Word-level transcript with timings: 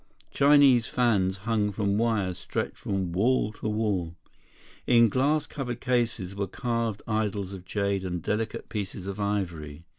Chinese 0.31 0.87
fans 0.87 1.37
hung 1.45 1.71
from 1.71 1.95
wires 1.95 2.39
stretched 2.39 2.75
from 2.75 3.11
wall 3.11 3.53
to 3.53 3.67
wall. 3.69 4.15
In 4.87 5.09
glass 5.09 5.45
covered 5.45 5.79
cases 5.79 6.33
were 6.35 6.47
carved 6.47 7.03
idols 7.07 7.53
of 7.53 7.65
jade 7.65 8.03
and 8.03 8.19
delicate 8.19 8.67
pieces 8.67 9.05
of 9.05 9.19
ivory. 9.19 9.85